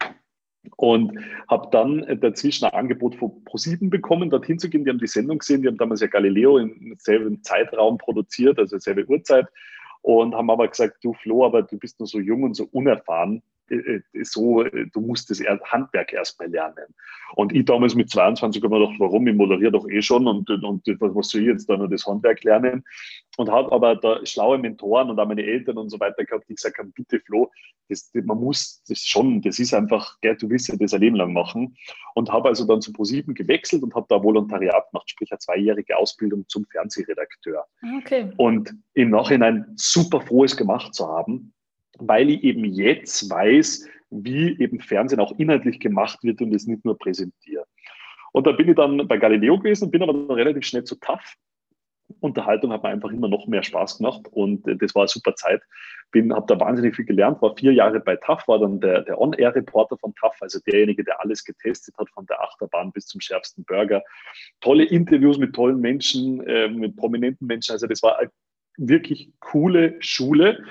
[0.75, 1.17] Und
[1.47, 4.83] habe dann dazwischen ein Angebot von ProSieben bekommen, dorthin zu gehen.
[4.83, 8.77] Die haben die Sendung gesehen, die haben damals ja Galileo im selben Zeitraum produziert, also
[8.77, 9.47] selbe Uhrzeit
[10.01, 13.41] und haben aber gesagt, du Flo, aber du bist nur so jung und so unerfahren.
[13.69, 16.85] Äh, so, du musst das Handwerk erstmal lernen.
[17.35, 19.27] Und ich damals mit 22 habe mir gedacht, warum?
[19.27, 22.43] Ich moderiere doch eh schon und, und was soll ich jetzt da noch das Handwerk
[22.43, 22.83] lernen?
[23.37, 26.55] Und habe aber da schlaue Mentoren und auch meine Eltern und so weiter gehabt, die
[26.55, 27.51] gesagt haben, bitte Flo,
[27.89, 31.15] das, man muss das schon, das ist einfach, gell, du willst ja das ein Leben
[31.15, 31.77] lang machen.
[32.15, 35.97] Und habe also dann zu ProSieben gewechselt und habe da Volontariat gemacht, sprich eine zweijährige
[35.97, 37.65] Ausbildung zum Fernsehredakteur.
[37.99, 38.31] Okay.
[38.37, 41.53] Und im Nachhinein super frohes gemacht zu haben,
[41.99, 46.85] weil ich eben jetzt weiß, wie eben Fernsehen auch inhaltlich gemacht wird und es nicht
[46.85, 47.65] nur präsentiere.
[48.31, 51.35] Und da bin ich dann bei Galileo gewesen, bin aber dann relativ schnell zu TAF.
[52.21, 55.61] Unterhaltung hat mir einfach immer noch mehr Spaß gemacht und das war eine super Zeit.
[56.11, 59.19] Bin, habe da wahnsinnig viel gelernt, war vier Jahre bei TAF, war dann der, der
[59.19, 63.65] On-Air-Reporter von TAF, also derjenige, der alles getestet hat, von der Achterbahn bis zum schärfsten
[63.65, 64.01] Burger.
[64.61, 68.31] Tolle Interviews mit tollen Menschen, äh, mit prominenten Menschen, also das war eine
[68.77, 70.63] wirklich coole Schule.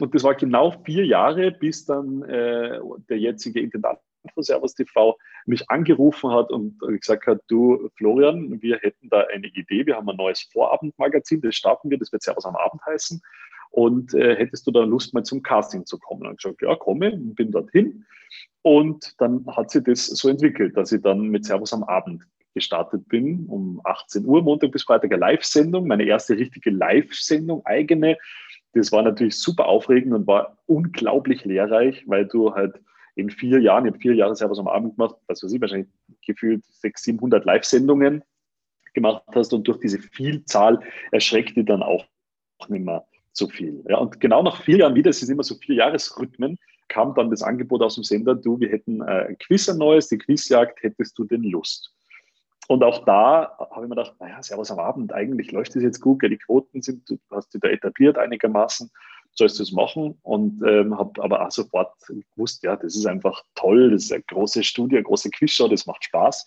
[0.00, 3.98] Und das war genau vier Jahre, bis dann äh, der jetzige Intendant
[4.32, 9.46] von Servus TV mich angerufen hat und gesagt hat, du Florian, wir hätten da eine
[9.48, 13.20] Idee, wir haben ein neues Vorabendmagazin, das starten wir, das wird Servus am Abend heißen.
[13.70, 16.26] Und äh, hättest du da Lust, mal zum Casting zu kommen?
[16.26, 18.04] Und ich gesagt, ja, komme, bin dorthin.
[18.62, 22.22] Und dann hat sich das so entwickelt, dass ich dann mit Servus am Abend
[22.54, 28.16] gestartet bin, um 18 Uhr, Montag bis Freitag eine Live-Sendung, meine erste richtige Live-Sendung, eigene,
[28.74, 32.80] das war natürlich super aufregend und war unglaublich lehrreich, weil du halt
[33.16, 35.60] in vier Jahren, ich habe vier Jahre selber so am Abend gemacht, was weiß ich,
[35.60, 35.88] wahrscheinlich
[36.26, 38.24] gefühlt 600, 700 Live-Sendungen
[38.92, 40.80] gemacht hast und durch diese Vielzahl
[41.12, 42.04] erschreckt die dann auch
[42.68, 43.84] nicht mehr so viel.
[43.88, 46.58] Ja, und genau nach vier Jahren wieder, es sind immer so vier Jahresrhythmen,
[46.88, 50.08] kam dann das Angebot aus dem Sender, du, wir hätten äh, ein Quiz ein neues,
[50.08, 51.93] die Quizjagd, hättest du denn Lust?
[52.68, 56.00] Und auch da habe ich mir gedacht, naja, Servus am Abend, eigentlich läuft das jetzt
[56.00, 58.90] gut, die Quoten sind, du hast dich da etabliert einigermaßen,
[59.32, 63.42] sollst du es machen und ähm, habe aber auch sofort gewusst, ja, das ist einfach
[63.54, 66.46] toll, das ist eine große Studie, eine große Quizshow, das macht Spaß.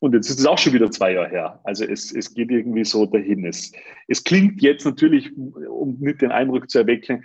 [0.00, 1.60] Und jetzt ist es auch schon wieder zwei Jahre her.
[1.62, 3.44] Also es, es geht irgendwie so dahin.
[3.44, 3.70] Es,
[4.08, 7.22] es klingt jetzt natürlich, um nicht den Eindruck zu erwecken,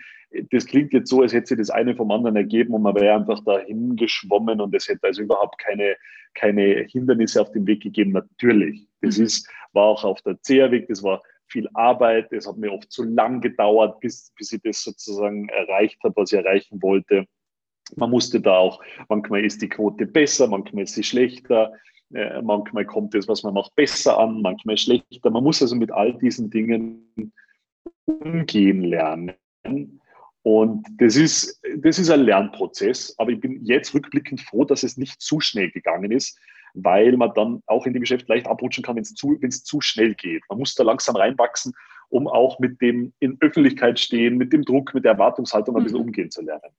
[0.52, 3.16] das klingt jetzt so, als hätte sich das eine vom anderen ergeben und man wäre
[3.16, 5.96] einfach dahin geschwommen und es hätte also überhaupt keine,
[6.34, 8.12] keine Hindernisse auf dem Weg gegeben.
[8.12, 8.86] Natürlich.
[9.02, 9.26] Das mhm.
[9.26, 13.04] ist, war auch auf der CR-Weg, das war viel Arbeit, es hat mir oft zu
[13.04, 17.26] lang gedauert, bis, bis ich das sozusagen erreicht habe, was ich erreichen wollte.
[17.96, 21.72] Man musste da auch, manchmal ist die Quote besser, manchmal ist sie schlechter,
[22.14, 25.30] äh, manchmal kommt das, was man macht, besser an, manchmal schlechter.
[25.30, 27.34] Man muss also mit all diesen Dingen
[28.06, 29.34] umgehen lernen.
[30.44, 34.96] Und das ist, das ist ein Lernprozess, aber ich bin jetzt rückblickend froh, dass es
[34.96, 36.40] nicht zu schnell gegangen ist,
[36.76, 40.14] weil man dann auch in dem Geschäft leicht abrutschen kann, wenn es zu, zu schnell
[40.14, 40.44] geht.
[40.50, 41.74] Man muss da langsam reinwachsen,
[42.10, 46.00] um auch mit dem in Öffentlichkeit stehen, mit dem Druck, mit der Erwartungshaltung ein bisschen
[46.00, 46.06] mhm.
[46.06, 46.72] umgehen zu lernen.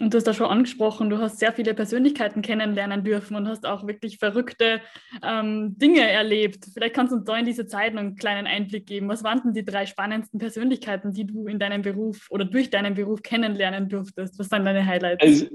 [0.00, 3.64] Und du hast da schon angesprochen, du hast sehr viele Persönlichkeiten kennenlernen dürfen und hast
[3.64, 4.80] auch wirklich verrückte
[5.22, 6.66] ähm, Dinge erlebt.
[6.72, 9.08] Vielleicht kannst du uns da in diese Zeit einen kleinen Einblick geben.
[9.08, 12.94] Was waren denn die drei spannendsten Persönlichkeiten, die du in deinem Beruf oder durch deinen
[12.94, 14.36] Beruf kennenlernen durftest?
[14.38, 15.22] Was waren deine Highlights?
[15.22, 15.46] Also,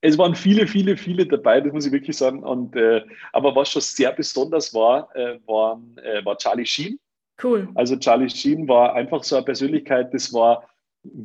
[0.00, 2.44] es waren viele, viele, viele dabei, das muss ich wirklich sagen.
[2.44, 6.98] Und, äh, aber was schon sehr besonders war, äh, waren, äh, war Charlie Sheen.
[7.42, 7.68] Cool.
[7.74, 10.66] Also Charlie Sheen war einfach so eine Persönlichkeit, das war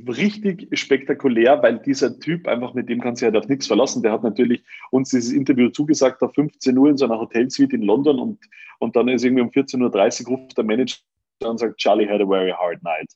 [0.07, 4.03] richtig spektakulär, weil dieser Typ einfach, mit dem kann sich halt auf nichts verlassen.
[4.03, 7.83] Der hat natürlich uns dieses Interview zugesagt auf 15 Uhr in so einer Hotelsuite in
[7.83, 8.39] London und,
[8.79, 10.97] und dann ist irgendwie um 14.30 Uhr ruft der Manager
[11.43, 13.11] und sagt, Charlie had a very hard night.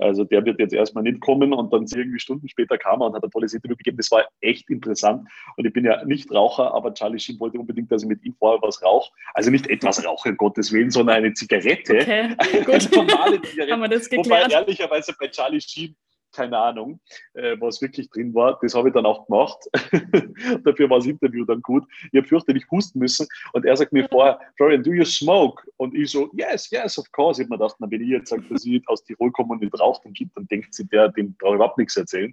[0.00, 3.14] Also der wird jetzt erstmal nicht kommen und dann irgendwie Stunden später kam er und
[3.14, 3.96] hat ein tolles Interview gegeben.
[3.96, 5.28] Das war echt interessant.
[5.56, 8.34] Und ich bin ja nicht Raucher, aber Charlie Sheen wollte unbedingt, dass ich mit ihm
[8.38, 9.10] vorher was rauche.
[9.34, 11.96] Also nicht etwas rauche, Gottes Willen, sondern eine Zigarette.
[11.96, 12.28] Okay,
[12.64, 12.74] gut.
[12.96, 13.72] Eine normale Zigarette.
[13.72, 14.44] Haben wir das geklärt?
[14.44, 15.96] Wobei ehrlicherweise bei Charlie Sheen
[16.38, 17.00] keine Ahnung,
[17.34, 18.58] äh, was wirklich drin war.
[18.62, 19.58] Das habe ich dann auch gemacht.
[20.64, 21.82] Dafür war das Interview dann gut.
[22.12, 25.60] Ich habe fürchterlich husten müssen und er sagt mir vorher, Florian, do you smoke?
[25.78, 27.42] Und ich so, yes, yes, of course.
[27.42, 29.62] Ich habe mir gedacht, na, wenn ich jetzt sage, dass ich aus Tirol komme und
[29.62, 32.32] nicht rauche, dann, gibt, dann denkt sie, der, dem brauche ich überhaupt nichts erzählen.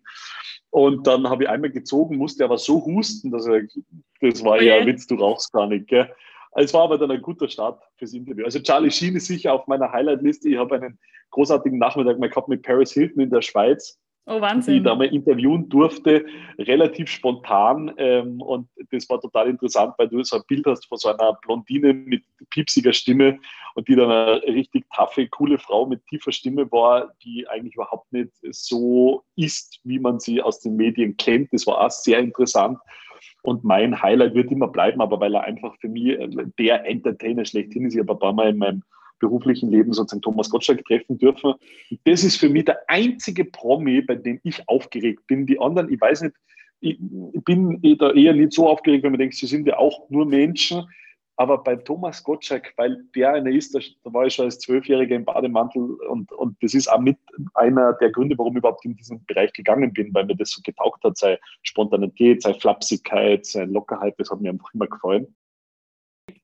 [0.70, 3.63] Und dann habe ich einmal gezogen, musste aber so husten, dass er,
[4.22, 6.13] das war ja Witz, du rauchst gar nicht, gell?
[6.56, 8.46] Es war aber dann ein guter Start fürs Interview.
[8.46, 10.50] Also Charlie Sheen ist sicher auf meiner Highlight-Liste.
[10.50, 10.98] Ich habe einen
[11.32, 14.00] großartigen Nachmittag mal gehabt mit Paris Hilton in der Schweiz.
[14.28, 14.76] Oh, Wahnsinn.
[14.76, 16.26] Die da mal interviewen durfte,
[16.58, 17.94] relativ spontan.
[17.98, 21.34] Ähm, und das war total interessant, weil du so ein Bild hast von so einer
[21.44, 23.38] Blondine mit piepsiger Stimme
[23.76, 28.12] und die dann eine richtig taffe, coole Frau mit tiefer Stimme war, die eigentlich überhaupt
[28.12, 31.54] nicht so ist, wie man sie aus den Medien kennt.
[31.54, 32.80] Das war auch sehr interessant.
[33.44, 36.18] Und mein Highlight wird immer bleiben, aber weil er einfach für mich
[36.58, 37.94] der Entertainer schlechthin ist.
[37.94, 38.84] Ich habe ein paar Mal in meinem
[39.20, 41.54] beruflichen Leben sozusagen Thomas Gottschalk treffen dürfen.
[42.04, 45.46] Das ist für mich der einzige Promi, bei dem ich aufgeregt bin.
[45.46, 46.36] Die anderen, ich weiß nicht,
[46.82, 46.98] ich
[47.46, 50.84] bin da eher nicht so aufgeregt, wenn man denkt, sie sind ja auch nur Menschen.
[51.38, 55.26] Aber bei Thomas Gottschalk, weil der einer ist, da war ich schon als Zwölfjähriger im
[55.26, 57.17] Bademantel und, und das ist auch mit
[57.56, 60.62] einer der Gründe, warum ich überhaupt in diesen Bereich gegangen bin, weil mir das so
[60.63, 65.36] getaugt hat, sei Spontanität, sei Flapsigkeit, sei Lockerheit, das hat mir einfach immer gefallen.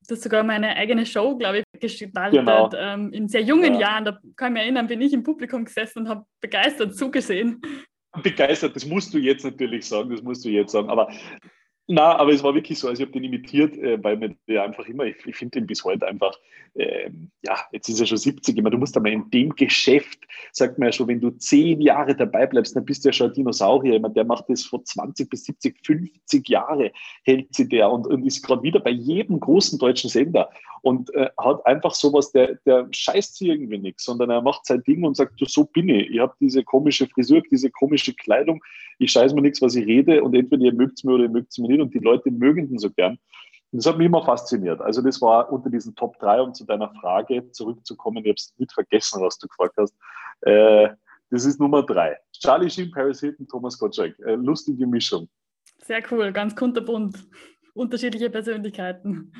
[0.08, 2.70] Du hast sogar meine eigene Show, glaube ich, gestaltet genau.
[2.76, 3.82] ähm, in sehr jungen ja.
[3.82, 4.06] Jahren.
[4.06, 7.62] Da kann ich mich erinnern, bin ich im Publikum gesessen und habe begeistert zugesehen.
[8.22, 10.90] Begeistert, das musst du jetzt natürlich sagen, das musst du jetzt sagen.
[10.90, 11.10] Aber
[11.92, 14.64] na, aber es war wirklich so, also ich habe den imitiert, äh, weil mir der
[14.64, 16.38] einfach immer, ich, ich finde den bis heute einfach,
[16.76, 17.10] äh,
[17.42, 20.20] ja, jetzt ist er schon 70, immer, du musst einmal in dem Geschäft,
[20.54, 23.28] sagt man ja schon, wenn du zehn Jahre dabei bleibst, dann bist du ja schon
[23.28, 23.96] ein Dinosaurier.
[23.96, 26.92] Immer, der macht das vor 20 bis 70, 50 Jahre,
[27.24, 30.50] hält sie der und, und ist gerade wieder bei jedem großen deutschen Sender
[30.82, 34.82] und äh, hat einfach sowas, der, der scheißt sie irgendwie nichts, sondern er macht sein
[34.84, 36.10] Ding und sagt, so bin ich.
[36.10, 38.64] Ich habe diese komische Frisur, diese komische Kleidung,
[38.98, 41.30] ich scheiße mir nichts, was ich rede und entweder ihr mögt es mir oder ihr
[41.30, 43.18] mögt es mir nicht und die Leute mögen den so gern.
[43.72, 44.82] Und das hat mich immer fasziniert.
[44.82, 48.24] Also das war unter diesen Top 3, um zu deiner Frage zurückzukommen.
[48.26, 49.96] Ich habe es nicht vergessen, was du gefragt hast.
[50.42, 50.90] Äh,
[51.30, 52.18] das ist Nummer 3.
[52.34, 54.18] Charlie Sheen, Paris Hilton, Thomas Gottschalk.
[54.20, 55.30] Äh, lustige Mischung.
[55.80, 57.26] Sehr cool, ganz kunterbunt.
[57.74, 59.32] Unterschiedliche Persönlichkeiten.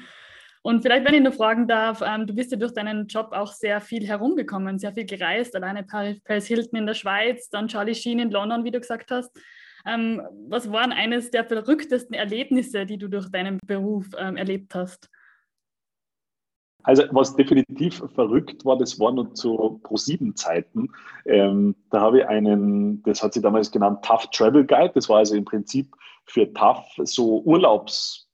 [0.64, 3.52] Und vielleicht, wenn ich nur fragen darf, ähm, du bist ja durch deinen Job auch
[3.52, 8.20] sehr viel herumgekommen, sehr viel gereist, alleine Paris Hilton in der Schweiz, dann Charlie Sheen
[8.20, 9.36] in London, wie du gesagt hast.
[9.86, 15.10] Ähm, was waren eines der verrücktesten Erlebnisse, die du durch deinen Beruf ähm, erlebt hast?
[16.84, 20.90] Also was definitiv verrückt war, das war noch zu Pro-7-Zeiten.
[21.26, 24.92] Ähm, da habe ich einen, das hat sie damals genannt, Tough Travel Guide.
[24.96, 28.28] Das war also im Prinzip für Tough so Urlaubs,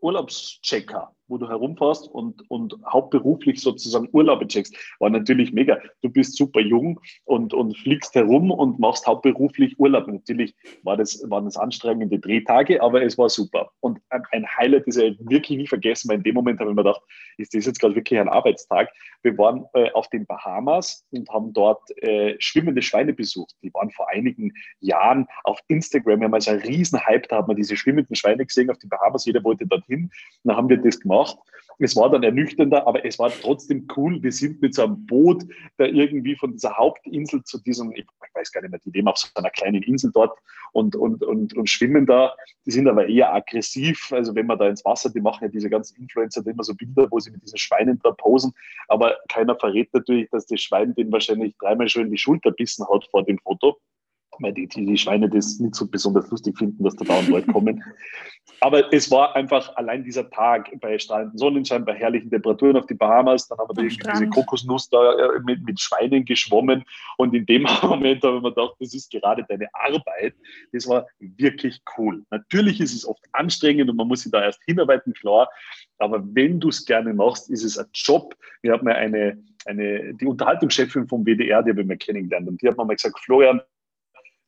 [0.00, 5.78] Urlaubschecker wo du herumfährst und, und hauptberuflich sozusagen Urlaube checkst, war natürlich mega.
[6.02, 10.06] Du bist super jung und, und fliegst herum und machst hauptberuflich Urlaub.
[10.08, 13.70] Natürlich war das, waren das anstrengende Drehtage, aber es war super.
[14.32, 17.02] Ein Highlight, das ich wirklich nie vergessen, weil in dem Moment habe ich mir gedacht,
[17.38, 18.90] ist das jetzt gerade wirklich ein Arbeitstag?
[19.22, 23.54] Wir waren äh, auf den Bahamas und haben dort äh, schwimmende Schweine besucht.
[23.62, 27.48] Die waren vor einigen Jahren auf Instagram, wir haben also einen riesen Hype, da hat
[27.48, 30.10] man diese schwimmenden Schweine gesehen auf den Bahamas, jeder wollte dorthin.
[30.44, 31.36] Dann haben wir das gemacht.
[31.78, 34.22] Es war dann ernüchternder, aber es war trotzdem cool.
[34.22, 35.44] Wir sind mit so einem Boot
[35.76, 39.18] da irgendwie von dieser Hauptinsel zu diesem, ich weiß gar nicht mehr, die leben auf
[39.18, 40.38] so einer kleinen Insel dort
[40.72, 42.34] und, und, und, und schwimmen da.
[42.64, 44.10] Die sind aber eher aggressiv.
[44.12, 46.74] Also wenn man da ins Wasser, die machen ja diese ganzen Influencer die immer so
[46.74, 48.52] Bilder, wo sie mit diesen Schweinen da posen.
[48.88, 52.86] Aber keiner verrät natürlich, dass das Schwein den wahrscheinlich dreimal schon in die Schulter bissen
[52.88, 53.78] hat vor dem Foto
[54.40, 57.46] weil die, die, die Schweine das nicht so besonders lustig finden, dass da dauernd Leute
[57.52, 57.82] kommen.
[58.60, 62.94] Aber es war einfach allein dieser Tag bei strahlendem Sonnenschein, bei herrlichen Temperaturen auf die
[62.94, 63.48] Bahamas.
[63.48, 66.84] Dann haben wir diese Kokosnuss da äh, mit, mit Schweinen geschwommen.
[67.18, 70.34] Und in dem Moment habe ich mir gedacht, das ist gerade deine Arbeit.
[70.72, 72.24] Das war wirklich cool.
[72.30, 75.50] Natürlich ist es oft anstrengend und man muss sich da erst hinarbeiten, klar.
[75.98, 78.34] Aber wenn du es gerne machst, ist es ein Job.
[78.62, 82.48] Wir haben ja eine, eine, die Unterhaltungschefin vom WDR, die habe ich mal kennengelernt.
[82.48, 83.60] Und die hat mir mal gesagt, Florian,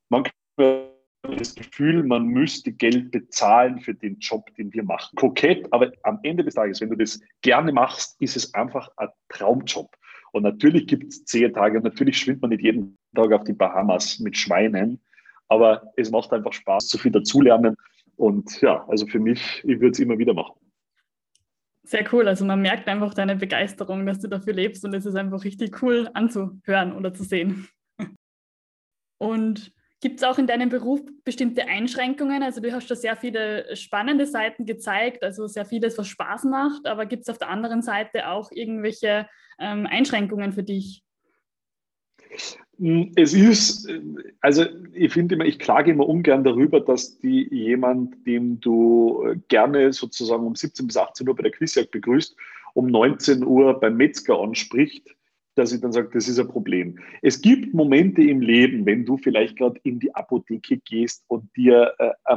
[0.09, 0.91] manchmal
[1.23, 5.17] das Gefühl, man müsste Geld bezahlen für den Job, den wir machen.
[5.17, 9.09] Kokett, aber am Ende des Tages, wenn du das gerne machst, ist es einfach ein
[9.29, 9.95] Traumjob.
[10.33, 13.53] Und natürlich gibt es zehn Tage und natürlich schwimmt man nicht jeden Tag auf die
[13.53, 15.01] Bahamas mit Schweinen,
[15.49, 17.77] aber es macht einfach Spaß, zu viel dazulernen.
[18.17, 20.59] Und ja, also für mich, ich würde es immer wieder machen.
[21.85, 22.29] Sehr cool.
[22.29, 25.83] Also man merkt einfach deine Begeisterung, dass du dafür lebst und es ist einfach richtig
[25.83, 27.69] cool anzuhören oder zu sehen.
[29.19, 32.45] Und Gibt es auch in deinem Beruf bestimmte Einschränkungen?
[32.45, 36.87] Also du hast da sehr viele spannende Seiten gezeigt, also sehr vieles, was Spaß macht,
[36.87, 41.03] aber gibt es auf der anderen Seite auch irgendwelche ähm, Einschränkungen für dich?
[42.79, 43.91] Hm, es ist,
[44.41, 49.93] also ich finde immer, ich klage immer ungern darüber, dass die jemand, dem du gerne
[49.93, 52.37] sozusagen um 17 bis 18 Uhr bei der Quizjagd begrüßt,
[52.75, 55.18] um 19 Uhr beim Metzger anspricht
[55.59, 56.99] dass ich dann sage, das ist ein Problem.
[57.23, 61.93] Es gibt Momente im Leben, wenn du vielleicht gerade in die Apotheke gehst und dir
[61.99, 62.37] äh,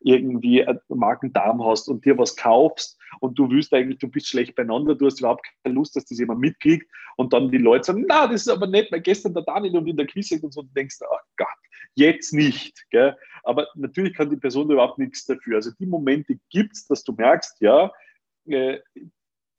[0.00, 4.94] irgendwie Magen-Darm hast und dir was kaufst und du willst eigentlich, du bist schlecht beieinander,
[4.94, 8.26] du hast überhaupt keine Lust, dass das jemand mitkriegt und dann die Leute sagen, na,
[8.26, 10.76] das ist aber nett, weil gestern der Daniel und in der Quiz und so, und
[10.76, 11.48] denkst, oh Gott,
[11.94, 12.84] jetzt nicht.
[12.90, 13.16] Gell?
[13.42, 15.56] Aber natürlich kann die Person überhaupt nichts dafür.
[15.56, 17.90] Also die Momente gibt es, dass du merkst, ja,
[18.46, 18.78] äh,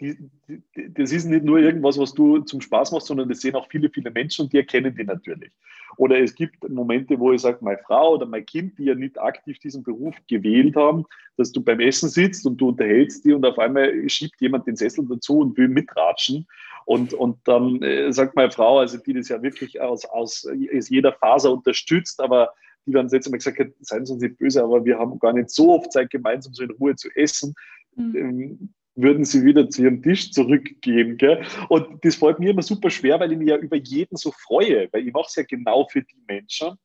[0.02, 3.56] die, die, das ist nicht nur irgendwas, was du zum Spaß machst, sondern das sehen
[3.56, 5.52] auch viele, viele Menschen und die erkennen die natürlich.
[5.98, 9.20] Oder es gibt Momente, wo ich sage, meine Frau oder mein Kind, die ja nicht
[9.20, 13.46] aktiv diesen Beruf gewählt haben, dass du beim Essen sitzt und du unterhältst die und
[13.46, 16.48] auf einmal schiebt jemand den Sessel dazu und will mitratschen.
[16.86, 20.90] Und, und dann äh, sagt meine Frau, also die das ja wirklich aus, aus, aus
[20.90, 22.54] jeder Faser unterstützt, aber
[22.86, 25.34] die dann letztes Mal gesagt hat, seien Sie uns nicht böse, aber wir haben gar
[25.34, 27.54] nicht so oft Zeit gemeinsam so in Ruhe zu essen.
[27.96, 28.74] Mhm.
[29.02, 31.18] Würden sie wieder zu ihrem Tisch zurückgehen.
[31.18, 31.44] Gell?
[31.70, 34.90] Und das fällt mir immer super schwer, weil ich mich ja über jeden so freue,
[34.92, 36.78] weil ich mache es ja genau für die Menschen.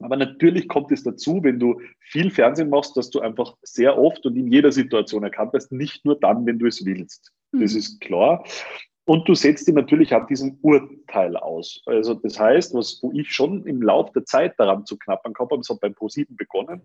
[0.00, 4.24] Aber natürlich kommt es dazu, wenn du viel Fernsehen machst, dass du einfach sehr oft
[4.24, 7.32] und in jeder Situation erkannt wirst, nicht nur dann, wenn du es willst.
[7.52, 7.60] Mhm.
[7.60, 8.44] Das ist klar.
[9.04, 11.82] Und du setzt dir natürlich auch diesen Urteil aus.
[11.86, 15.52] Also das heißt, was, wo ich schon im Laufe der Zeit daran zu knappern gehabt
[15.52, 16.82] habe, es hat beim ProSieben begonnen,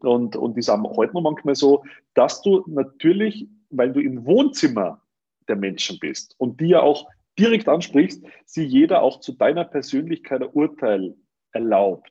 [0.00, 1.84] und, und die sagen heute noch manchmal so,
[2.14, 5.00] dass du natürlich, weil du im Wohnzimmer
[5.48, 7.08] der Menschen bist und die ja auch
[7.38, 11.14] direkt ansprichst, sie jeder auch zu deiner Persönlichkeit ein Urteil
[11.52, 12.10] erlaubt.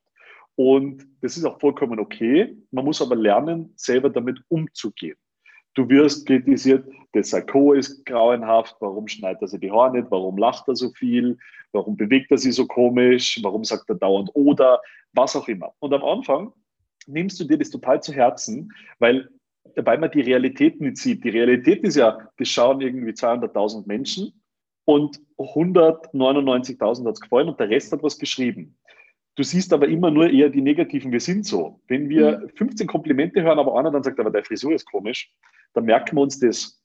[0.56, 2.58] Und das ist auch vollkommen okay.
[2.72, 5.18] Man muss aber lernen, selber damit umzugehen.
[5.76, 10.38] Du wirst kritisiert, der Sarko ist grauenhaft, warum schneidet er sich die Haare nicht, warum
[10.38, 11.38] lacht er so viel,
[11.72, 14.82] warum bewegt er sich so komisch, warum sagt er dauernd oder,
[15.14, 15.72] was auch immer.
[15.80, 16.52] Und am Anfang
[17.10, 19.30] nimmst du dir das total zu Herzen, weil,
[19.76, 21.24] weil man die Realität nicht sieht.
[21.24, 24.42] Die Realität ist ja, das schauen irgendwie 200.000 Menschen
[24.86, 28.78] und 199.000 hat es gefallen und der Rest hat was geschrieben.
[29.36, 31.80] Du siehst aber immer nur eher die negativen, wir sind so.
[31.88, 32.90] Wenn wir 15 mhm.
[32.90, 35.32] Komplimente hören, aber einer dann sagt, aber deine Frisur ist komisch,
[35.74, 36.84] dann merken wir uns das.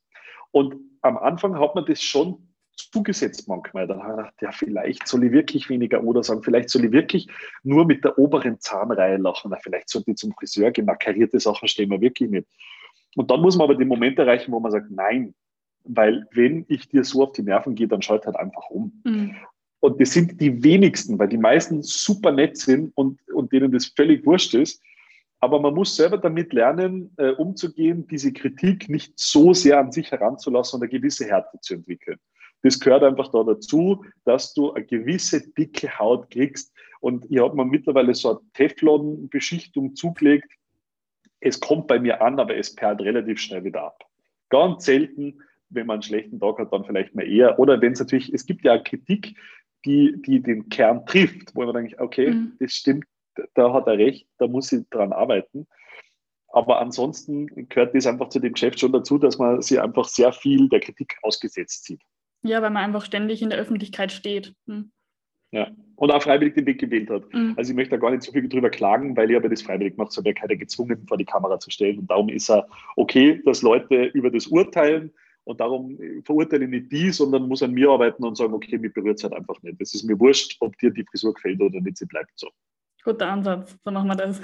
[0.52, 3.86] Und am Anfang hat man das schon zugesetzt manchmal.
[3.86, 6.92] Dann habe ich gedacht, ja, vielleicht soll ich wirklich weniger oder sagen, vielleicht soll ich
[6.92, 7.28] wirklich
[7.62, 9.50] nur mit der oberen Zahnreihe lachen.
[9.50, 12.46] Na, vielleicht sollte ich zum Friseur gehen, markerierte Sachen stehen wir wirklich nicht.
[13.16, 15.34] Und dann muss man aber den Moment erreichen, wo man sagt, nein,
[15.84, 19.00] weil wenn ich dir so auf die Nerven gehe, dann schalt halt einfach um.
[19.04, 19.36] Mhm.
[19.80, 23.92] Und das sind die wenigsten, weil die meisten super nett sind und, und denen das
[23.94, 24.82] völlig wurscht ist.
[25.40, 30.10] Aber man muss selber damit lernen, äh, umzugehen, diese Kritik nicht so sehr an sich
[30.10, 32.18] heranzulassen und eine gewisse Härte zu entwickeln.
[32.64, 36.72] Das gehört einfach da dazu, dass du eine gewisse dicke Haut kriegst.
[37.00, 40.50] Und ich habe mir mittlerweile so eine Teflon-Beschichtung zugelegt.
[41.40, 44.02] Es kommt bei mir an, aber es perlt relativ schnell wieder ab.
[44.48, 47.58] Ganz selten, wenn man einen schlechten Tag hat, dann vielleicht mal eher.
[47.58, 49.36] Oder wenn es natürlich, es gibt ja Kritik,
[49.84, 52.56] die, die den Kern trifft, wo man denkt, okay, mhm.
[52.60, 53.04] das stimmt,
[53.52, 55.66] da hat er recht, da muss ich dran arbeiten.
[56.48, 60.32] Aber ansonsten gehört das einfach zu dem Geschäft schon dazu, dass man sich einfach sehr
[60.32, 62.00] viel der Kritik ausgesetzt sieht.
[62.44, 64.54] Ja, weil man einfach ständig in der Öffentlichkeit steht.
[64.66, 64.92] Hm.
[65.50, 67.32] Ja, und auch freiwillig den Weg gewählt hat.
[67.32, 67.54] Mhm.
[67.56, 69.96] Also ich möchte da gar nicht so viel drüber klagen, weil ich habe das freiwillig
[69.96, 72.00] gemacht, so wäre keiner gezwungen, vor die Kamera zu stellen.
[72.00, 75.12] Und darum ist er okay, dass Leute über das urteilen
[75.44, 78.92] und darum verurteile ich nicht die, sondern muss an mir arbeiten und sagen, okay, mich
[78.92, 79.80] berührt es halt einfach nicht.
[79.80, 82.48] Das ist mir wurscht, ob dir die Frisur gefällt oder nicht, sie bleibt so.
[83.04, 84.40] Guter Ansatz, so machen wir das.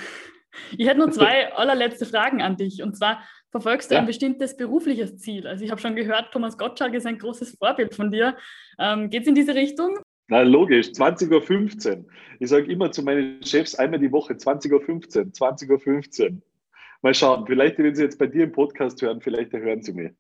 [0.77, 2.83] Ich hätte nur zwei allerletzte Fragen an dich.
[2.83, 4.01] Und zwar, verfolgst du ja.
[4.01, 5.47] ein bestimmtes berufliches Ziel?
[5.47, 8.37] Also ich habe schon gehört, Thomas Gottschalk ist ein großes Vorbild von dir.
[8.79, 9.99] Ähm, Geht es in diese Richtung?
[10.29, 12.05] Na, logisch, 20.15 Uhr.
[12.39, 16.43] Ich sage immer zu meinen Chefs einmal die Woche, 20.15 Uhr, 20.15 Uhr.
[17.03, 20.13] Mal schauen, vielleicht, wenn Sie jetzt bei dir im Podcast hören, vielleicht hören Sie mich.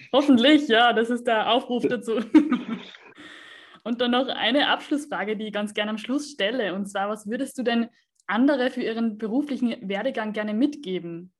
[0.12, 2.16] Hoffentlich, ja, das ist der Aufruf dazu.
[3.84, 6.74] Und dann noch eine Abschlussfrage, die ich ganz gerne am Schluss stelle.
[6.74, 7.88] Und zwar, was würdest du denn
[8.26, 11.32] andere für ihren beruflichen Werdegang gerne mitgeben?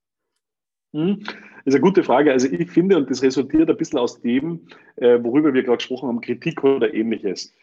[0.93, 1.35] Hm, das
[1.67, 2.33] ist eine gute Frage.
[2.33, 6.09] Also ich finde, und das resultiert ein bisschen aus dem, äh, worüber wir gerade gesprochen
[6.09, 7.55] haben, Kritik oder ähnliches.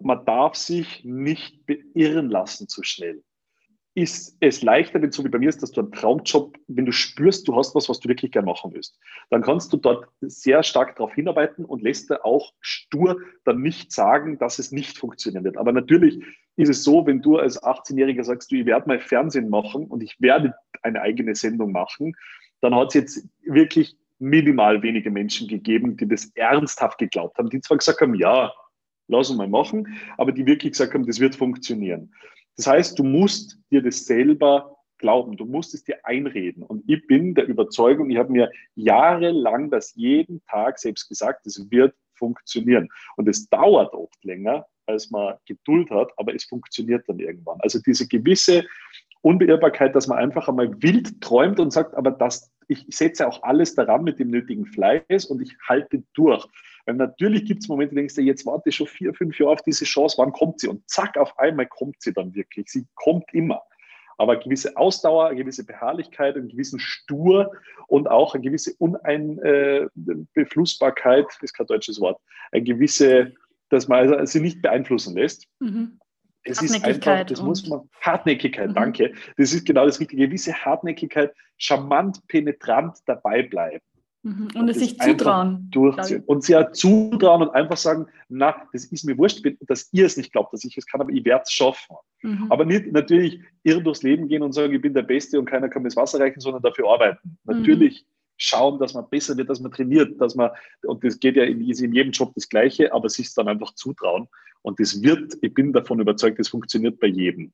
[0.00, 3.22] Man darf sich nicht beirren lassen zu schnell
[3.96, 6.92] ist es leichter, wenn so wie bei mir ist, dass du einen Traumjob, wenn du
[6.92, 8.98] spürst, du hast was, was du wirklich gerne machen willst,
[9.30, 13.92] dann kannst du dort sehr stark darauf hinarbeiten und lässt dir auch stur dann nicht
[13.92, 15.56] sagen, dass es nicht funktionieren wird.
[15.56, 16.22] Aber natürlich
[16.56, 20.02] ist es so, wenn du als 18-Jähriger sagst, du, ich werde mal Fernsehen machen und
[20.02, 22.14] ich werde eine eigene Sendung machen,
[22.60, 27.60] dann hat es jetzt wirklich minimal wenige Menschen gegeben, die das ernsthaft geglaubt haben, die
[27.60, 28.52] zwar gesagt haben, ja,
[29.08, 32.12] lass uns mal machen, aber die wirklich gesagt haben, das wird funktionieren.
[32.56, 36.62] Das heißt, du musst dir das selber glauben, du musst es dir einreden.
[36.62, 41.70] Und ich bin der Überzeugung, ich habe mir jahrelang das jeden Tag selbst gesagt, es
[41.70, 42.88] wird funktionieren.
[43.16, 47.58] Und es dauert oft länger, als man Geduld hat, aber es funktioniert dann irgendwann.
[47.60, 48.64] Also diese gewisse
[49.26, 53.74] Unbeirrbarkeit, dass man einfach einmal wild träumt und sagt, aber das, ich setze auch alles
[53.74, 56.46] daran mit dem nötigen Fleiß und ich halte durch.
[56.84, 59.62] Weil natürlich gibt es Momente, denkst du, jetzt warte ich schon vier, fünf Jahre auf
[59.62, 60.68] diese Chance, wann kommt sie?
[60.68, 62.68] Und zack, auf einmal kommt sie dann wirklich.
[62.68, 63.62] Sie kommt immer.
[64.16, 67.50] Aber eine gewisse Ausdauer, eine gewisse Beharrlichkeit, einen gewissen Stur
[67.88, 72.20] und auch eine gewisse Uneinbeflussbarkeit, ist kein deutsches Wort,
[72.52, 73.32] eine gewisse,
[73.70, 75.48] dass man also sie nicht beeinflussen lässt.
[75.58, 75.98] Mhm.
[76.46, 78.74] Es ist einfach, das muss man, Hartnäckigkeit, mhm.
[78.74, 79.12] danke.
[79.36, 80.26] Das ist genau das Richtige.
[80.26, 83.82] Gewisse Hartnäckigkeit, charmant, penetrant dabei bleiben.
[84.22, 84.42] Mhm.
[84.42, 85.68] Und, und es sich zutrauen.
[85.70, 86.22] Durchziehen.
[86.26, 90.16] Und sie ja zutrauen und einfach sagen, na, das ist mir wurscht, dass ihr es
[90.16, 91.96] nicht glaubt, dass ich es kann, aber ich werde es schaffen.
[92.22, 92.46] Mhm.
[92.50, 95.68] Aber nicht natürlich irr durchs Leben gehen und sagen, ich bin der Beste und keiner
[95.68, 97.38] kann mir das Wasser reichen, sondern dafür arbeiten.
[97.44, 97.58] Mhm.
[97.58, 98.04] Natürlich
[98.36, 100.50] schauen, dass man besser wird, dass man trainiert, dass man,
[100.84, 103.74] und das geht ja in, ist in jedem Job das Gleiche, aber sich dann einfach
[103.74, 104.28] zutrauen.
[104.62, 107.52] Und das wird, ich bin davon überzeugt, das funktioniert bei jedem.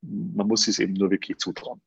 [0.00, 1.80] Man muss es eben nur wirklich zutrauen.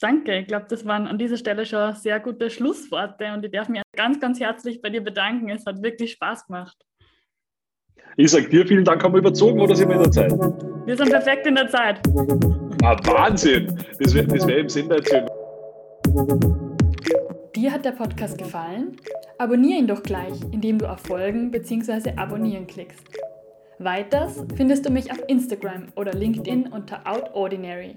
[0.00, 3.68] Danke, ich glaube, das waren an dieser Stelle schon sehr gute Schlussworte und ich darf
[3.68, 5.48] mich ganz, ganz herzlich bei dir bedanken.
[5.50, 6.76] Es hat wirklich Spaß gemacht.
[8.16, 10.32] Ich sage dir vielen Dank, haben wir überzogen oder sind wir in der Zeit?
[10.86, 12.00] Wir sind perfekt in der Zeit.
[12.82, 13.76] Ah, Wahnsinn!
[13.98, 16.67] Das wäre das wär im Sinn der Erzählung.
[17.56, 18.96] Dir hat der Podcast gefallen?
[19.38, 22.12] Abonniere ihn doch gleich, indem du auf Folgen bzw.
[22.16, 23.04] Abonnieren klickst.
[23.78, 27.96] Weiters findest du mich auf Instagram oder LinkedIn unter OutOrdinary.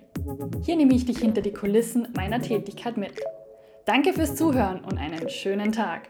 [0.64, 3.14] Hier nehme ich dich hinter die Kulissen meiner Tätigkeit mit.
[3.86, 6.10] Danke fürs Zuhören und einen schönen Tag.